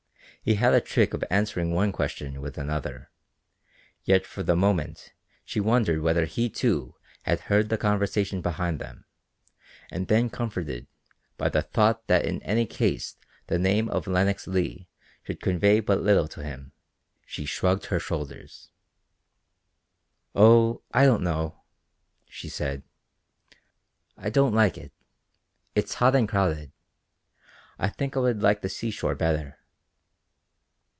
He 0.43 0.55
had 0.55 0.73
a 0.73 0.81
trick 0.81 1.13
of 1.13 1.23
answering 1.29 1.71
one 1.71 1.91
question 1.91 2.41
with 2.41 2.57
another, 2.57 3.11
yet 4.05 4.25
for 4.25 4.41
the 4.41 4.55
moment 4.55 5.13
she 5.45 5.59
wondered 5.59 6.01
whether 6.01 6.25
he 6.25 6.49
too 6.49 6.95
had 7.21 7.41
heard 7.41 7.69
the 7.69 7.77
conversation 7.77 8.41
behind 8.41 8.79
them, 8.79 9.05
and 9.91 10.07
then 10.07 10.31
comforted 10.31 10.87
by 11.37 11.49
the 11.49 11.61
thought 11.61 12.07
that 12.07 12.25
in 12.25 12.41
any 12.41 12.65
case 12.65 13.17
the 13.45 13.59
name 13.59 13.87
of 13.89 14.07
Lenox 14.07 14.47
Leigh 14.47 14.89
could 15.25 15.41
convey 15.43 15.79
but 15.79 16.01
little 16.01 16.27
to 16.29 16.41
him, 16.43 16.71
she 17.23 17.45
shrugged 17.45 17.85
her 17.85 17.99
shoulders. 17.99 18.71
"Oh, 20.33 20.81
I 20.91 21.05
don't 21.05 21.21
know," 21.21 21.61
she 22.27 22.49
said; 22.49 22.81
"I 24.17 24.31
don't 24.31 24.55
like 24.55 24.75
it; 24.75 24.91
it's 25.75 25.93
hot 25.93 26.15
and 26.15 26.27
crowded. 26.27 26.71
I 27.77 27.89
think 27.89 28.17
I 28.17 28.21
would 28.21 28.41
like 28.41 28.61
the 28.63 28.69
seashore 28.69 29.13
better." 29.13 29.59